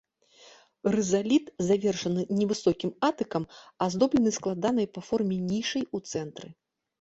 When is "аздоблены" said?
3.87-4.29